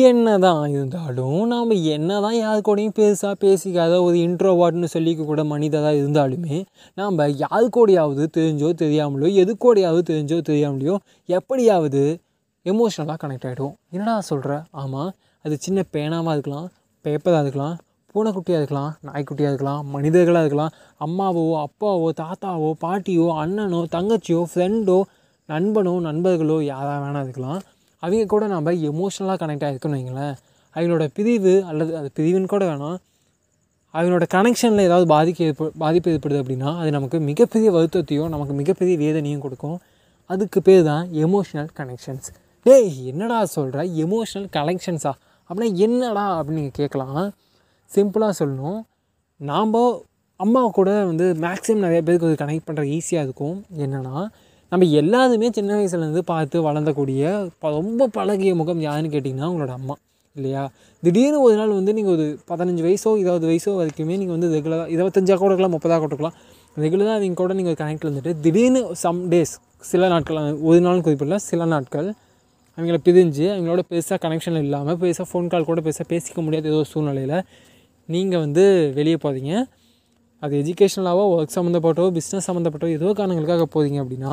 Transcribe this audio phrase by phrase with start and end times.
[0.00, 5.96] என்ன தான் இருந்தாலும் நாம் என்ன தான் யார் கூடயும் பெருசாக பேசிக்காத ஒரு இன்ட்ரோவாட்னு சொல்லிக்க கூட மனிதராக
[5.96, 10.96] இருந்தாலுமே நாம் யாரு கூடையாவது தெரிஞ்சோ தெரியாமலோ எது கூடையாவது தெரிஞ்சோ தெரியாமலையோ
[11.28, 12.02] எப்படியாவது
[12.66, 15.10] எமோஷ்னலாக கனெக்ட் ஆகிடுவோம் என்னடா சொல்கிற ஆமாம்
[15.44, 16.68] அது சின்ன பேனாவாக இருக்கலாம்
[17.04, 17.76] பேப்பராக இருக்கலாம்
[18.14, 24.98] பூனைக்குட்டியாக இருக்கலாம் நாய்க்குட்டியாக இருக்கலாம் மனிதர்களாக இருக்கலாம் அம்மாவோ அப்பாவோ தாத்தாவோ பாட்டியோ அண்ணனோ தங்கச்சியோ ஃப்ரெண்டோ
[25.48, 27.62] நண்பனோ நண்பர்களோ யாராக வேணா இருக்கலாம்.
[28.02, 30.34] அவங்க கூட நம்ம எமோஷ்னலாக கனெக்ட் ஆகிருக்குன்னு வைங்களேன்.
[30.76, 32.98] அவங்களோட பிரிவு அல்லது அது பிரிவுன்னு கூட வேணாம்.
[33.94, 39.42] அவங்களோட கனெக்ஷனில் ஏதாவது பாதிக்க ஏற்ப பாதிப்பு ஏற்படுது அப்படின்னா அது நமக்கு மிகப்பெரிய வருத்தத்தையும் நமக்கு மிகப்பெரிய வேதனையும்
[39.46, 39.76] கொடுக்கும்.
[40.30, 42.28] அதுக்கு பேர் தான் எமோஷ்னல் கனெக்ஷன்ஸ்
[42.66, 45.12] டேய் என்னடா சொல்கிற எமோஷ்னல் கனெக்ஷன்ஸா
[45.50, 47.24] அப்படின்னா என்னடா அப்படின்னு நீங்கள் கேட்கலாம்.
[47.90, 48.80] சிம்பிளாக சொல்லணும்.
[49.50, 49.76] நாம்
[50.44, 53.56] அம்மா கூட வந்து மேக்ஸிமம் நிறைய பேருக்கு அது கனெக்ட் பண்ணுற ஈஸியாக இருக்கும்.
[53.84, 54.16] என்னென்னா
[54.72, 57.22] நம்ம எல்லாருமே சின்ன வயசுலேருந்து பார்த்து வளர்ந்தக்கூடிய
[57.62, 59.94] ப- ரொம்ப பழகிய முகம் யாருன்னு கேட்டிங்கன்னா உங்களோட அம்மா
[60.36, 60.62] இல்லையா?
[61.02, 65.34] திடீர்னு ஒரு நாள் வந்து நீங்கள் ஒரு பதினஞ்சு வயசோ இருபது வயசோ வரைக்குமே நீங்கள் வந்து ரெகுலராக இருபத்தஞ்சா
[65.36, 66.36] கூட இருக்கலாம் முப்பதாக கூட இருக்கலாம்
[66.76, 69.52] ரெகுலராக நீங்கள் கூட நீங்கள் கனெக்டில் இருந்துட்டு திடீர்னு சம் டேஸ்
[69.84, 72.08] சில நாட்கள் ஒரு நாள் குறிப்பிடல சில நாட்கள்
[72.78, 76.90] அவங்கள பிரிஞ்சு அவங்களோட பெருசாக கனெக்ஷன் இல்லாமல் பெருசாக ஃபோன் கால் கூட பெருசாக பேசிக்க முடியாத ஏதோ ஒரு
[76.92, 77.36] சூழ்நிலையில்
[78.08, 79.52] நீங்கள் வந்து வெளியே போகிறீங்க
[80.42, 84.32] அது எஜுகேஷனலாவோ ஒர்க் சம்மந்தப்பட்டோ பிஸ்னஸ் சம்மந்தப்பட்டோ ஏதோ காரணங்களுக்காக போகிறீங்க அப்படின்னா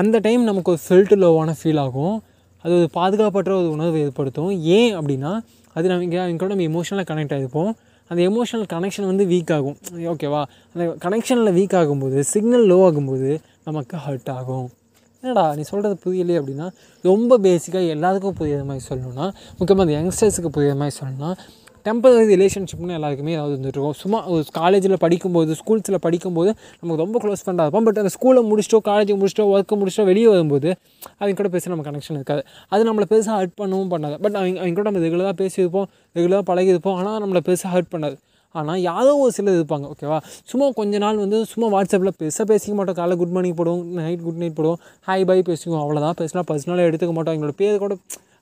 [0.00, 2.16] அந்த டைம் நமக்கு ஒரு ஃபில்ட் லோவான ஃபீல் ஆகும்.
[2.64, 4.52] அது ஒரு பாதுகாப்பற்ற ஒரு உணர்வு ஏற்படுத்தும்.
[4.78, 5.32] ஏன் அப்படின்னா
[5.76, 7.72] அது நம்ம அவங்க கூட நம்ம எமோஷனலாக கனெக்ட் ஆகிருப்போம்
[8.10, 9.76] அந்த எமோஷனல் கனெக்ஷன் வந்து வீக் ஆகும்.
[10.12, 13.30] ஓகேவா அந்த கனெக்ஷனில் வீக் ஆகும்போது சிக்னல் லோ ஆகும்போது
[13.68, 14.66] நமக்கு ஹர்ட் ஆகும்.
[15.22, 16.66] என்னடா நீ சொல்கிறது புரியலையே அப்படின்னா
[17.10, 19.26] ரொம்ப பேசிக்காக எல்லாத்துக்கும் புரியுற மாதிரி சொல்லணும்னா
[19.58, 21.30] முக்கியமாக அந்த யங்ஸ்டர்ஸுக்கு புரியுற மாதிரி சொல்லணும்னா
[21.86, 27.66] டெம்பரரி ரிலேஷன்ஷிப்னு எல்லாருக்குமே ஏதாவது இருந்துருக்கும் சும்மா ஒரு காலேஜில் படிக்கும்போது ஸ்கூல்ஸில் படிக்கும்போது நமக்கு ரொம்ப க்ளோஸ் ஃப்ரெண்டாக
[27.66, 27.86] இருப்போம்.
[27.88, 30.70] பட் அந்த ஸ்கூலை முடிச்சிட்டோ காலேஜ் முடிச்சிட்டோ ஒர்க்கு முடிச்சிட்டோ வெளியே வரும்போது
[31.18, 32.44] அவங்க கூட பேசி நம்ம கனெக்ஷன் இருக்காது.
[32.74, 34.16] அது நம்மளை பெருசாக ஹர்ட் பண்ணவும் பண்ணாது.
[34.24, 35.86] பட் அவங்க அவங்க கூட நம்ம ரெகுலராக பேசியிருப்போம்
[36.18, 36.96] ரெகுலராக பழகியிருப்போம்.
[37.00, 38.18] ஆனால் நம்மளை பெருசாக ஹர்ட் பண்ணாது.
[38.58, 40.18] ஆனால் யாரோ ஒரு சிலர் இருப்பாங்க ஓகேவா
[40.50, 42.98] சும்மா கொஞ்ச நாள் வந்து சும்மா வாட்ஸ்அப்பில் பெருசாக பேசிக்க மாட்டோம்.
[43.00, 44.78] காலைல குட் மார்னிங் போடுவோம் நைட் குட் நைட் போடுவோம்.
[45.08, 45.80] ஹாய் பை பேசுவோம்.
[45.82, 47.34] அவ்வளோதான் பேசினா பர்சனலாக எடுத்துக்க மாட்டோம்.
[47.34, 47.96] அவங்களோட பேர் கூட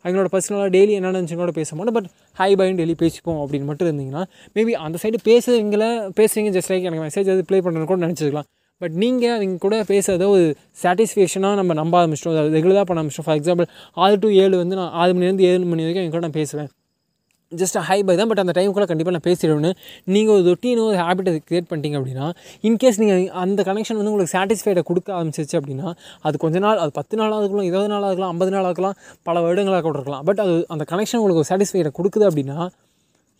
[0.04, 1.96] அவங்களோட பர்சனலாக டெய்லி என்ன நினச்சி கூட பேச மாட்டோம்.
[1.98, 2.08] பட்
[2.40, 4.24] ஹை பைன்னு டெய்லி பேசிப்போம் அப்படின்னு மட்டும் இருந்தீங்கன்னா
[4.56, 5.86] மேபி அந்த சைடு பேசுறவங்கள
[6.20, 8.48] பேசுறீங்க ஜஸ்ட் லைக் எனக்கு மெசேஜ் அது ப்ளே பண்ணுறது கூட நினச்சிக்கலாம்
[8.82, 10.44] பட் நீங்கள் அவங்க கூட பேசுகிறத ஒரு
[10.82, 12.38] சாட்டிஸ்ஃபேக்ஷனாக நம்ம நம்ப ஆரம்பிச்சிட்டோம்.
[12.56, 13.26] ரெகுலராக பண்ண ஆரம்பிச்சிட்டோம்.
[13.26, 13.68] ஃபார் எக்ஸாம்பிள்
[14.04, 16.68] ஆறு டு ஏழு வந்து நான் ஆறு மணிலேருந்து ஏழு மணி வரைக்கும் அவங்க கூட நான் பேசுவேன்.
[17.60, 19.72] ஜஸ்ட் ஹை பை தான் பட் அந்த டைமுக்குள்ளே கண்டிப்பாக நான் பேசிடுவேன்னு.
[20.14, 22.28] நீங்கள் ஒரு ரொட்டீனோ ஒரு ஹேபிட்டை க்ரியேட் பண்ணிட்டீங்க அப்படின்னா
[22.68, 25.90] இன்கேஸ் நீங்கள் அந்த கனெக்ஷன் வந்து உங்களுக்கு சாட்டிஸ்ஃபைடை கொடுக்க ஆரம்பிச்சிச்சு அப்படின்னா
[26.28, 28.96] அது கொஞ்ச நாள் அது பத்து நாளாக இருக்கலாம் இருபது நாளாக இருக்கலாம் ஐம்பது நாளாக இருக்கலாம்
[29.28, 32.58] பல வருடங்களாக கூட இருக்கலாம் பட் அது அந்த கனெக்ஷன் உங்களுக்கு ஒரு சாட்டிஸ்ஃபைடை கொடுக்குது அப்படின்னா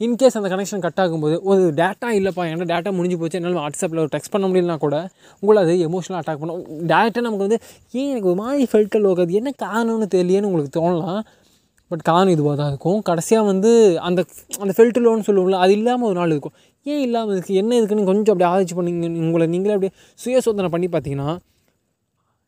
[0.01, 4.11] இன்கேஸ் அந்த கனெக்ஷன் கட் ஆகும்போது ஒரு டேட்டா இல்லைப்பா ஏன்னா டேட்டா முடிஞ்சு போச்சு என்னால் வாட்ஸ்அப்பில் ஒரு
[4.15, 4.97] டெக்ஸ்ட் பண்ண முடியலனா கூட
[5.43, 6.63] உங்களை அது எமோஷனலாக அட்டாக் பண்ணும்.
[6.91, 7.59] டேரெக்டாக நமக்கு வந்து
[8.01, 11.23] ஏன் எனக்கு ஒரு மாதிரி ஃபெல்ட்டல் அது என்ன காரணம்னு தெரியலையேன்னு உங்களுக்கு தோணலாம்.
[11.91, 12.99] பட் காரணம் இதுவாக தான் இருக்கும்.
[13.09, 13.71] கடைசியாக வந்து
[14.09, 14.21] அந்த
[14.63, 16.55] அந்த ஃபெல்ட் லோன்னு சொல்லுவோம்ல அது இல்லாமல் ஒரு நாள் இருக்கும்.
[16.87, 18.93] ஏன் இல்லாமல் இருக்குது என்ன இருக்குன்னு கொஞ்சம் அப்படி ஆராய்ச்சி பண்ணி
[19.27, 19.93] உங்களை நீங்களே அப்படியே
[20.23, 21.31] சுய சோதனை பண்ணி பார்த்தீங்கன்னா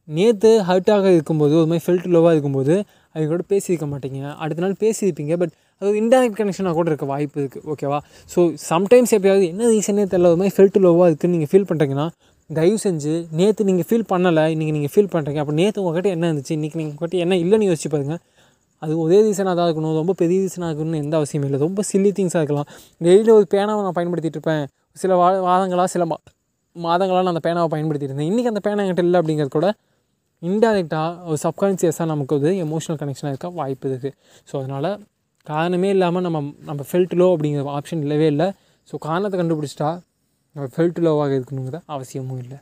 [0.09, 2.75] நேற்று ஹர்ட்டாக இருக்கும்போது ஒரு மாதிரி ஃபெல்ட் லோவாக இருக்கும்போது
[3.15, 4.21] அது கூட பேசியிருக்க மாட்டீங்க.
[4.43, 7.99] அடுத்த நாள் பேசியிருப்பீங்க பட் அது ஒரு இன்டைரக்ட் கனெக்ஷனாக கூட இருக்க வாய்ப்பு இருக்குது ஓகேவா
[8.35, 12.07] ஸோ சம்டைம்ஸ் எப்பயாவது என்ன ரீசனே தெரியல ஒரு மாதிரி ஃபெல்ட் லோவாக இருக்குன்னு நீங்கள் ஃபீல் பண்ணுறீங்கன்னா
[12.51, 16.55] தயவு செஞ்சு நேற்று நீங்கள் ஃபீல் பண்ணலை இன்றைக்கி நீங்கள் ஃபீல் பண்ணுறீங்க அப்போ நேற்று உங்கள்கிட்ட என்ன இருந்துச்சு?
[16.59, 18.21] இன்றைக்கி நீங்கள் உங்கள்கிட்ட என்ன இல்லைன்னு யோசிச்சு பாருங்கள்
[18.87, 19.97] அது ஒரே ரீசனாக தான் இருக்கணும்.
[20.01, 21.61] ரொம்ப பெரிய ரீசனாக இருக்கணும்னு எந்த அவசியமும் இல்லை.
[21.67, 22.69] ரொம்ப சில்லி திங்ஸாக இருக்கலாம்.
[23.07, 24.65] டெய்லி ஒரு பேனாவை நான் பயன்படுத்திட்டு இருப்பேன்.
[25.03, 26.17] சில வா வாரங்களாக சில மா
[26.77, 28.31] மாதங்களாக நான் அந்த பேனாவை பயன்படுத்திட்டு இருந்தேன்.
[28.31, 29.69] இன்றைக்கி அந்த பேனா என்கிட்ட இல்லை அப்படிங்கிறது கூட
[30.43, 34.15] இன்டெரக்டாக ஒரு சப்கான்சியஸாக நமக்கு ஒரு எமோஷனல் கனெக்ஷனாக இருக்க வாய்ப்பு இருக்குது
[34.51, 34.89] ஸோ அதனால்
[35.47, 36.39] காரணமே இல்லாமல் நம்ம
[36.69, 38.49] நம்ம ஃபெல்ட் லோ அப்படிங்கிற ஆப்ஷன் இல்லவே இல்லை.
[38.89, 39.91] ஸோ காரணத்தை கண்டுபிடிச்சிட்டா
[40.57, 42.59] நம்ம ஃபெல்ட் லோவாக இருக்கணுங்கிற அவசியமும் இல்லை.